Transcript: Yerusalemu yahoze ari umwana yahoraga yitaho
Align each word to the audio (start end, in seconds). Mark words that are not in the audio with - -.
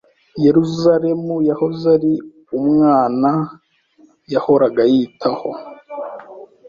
Yerusalemu 0.45 1.35
yahoze 1.49 1.85
ari 1.95 2.13
umwana 2.59 3.29
yahoraga 4.33 4.81
yitaho 4.91 5.49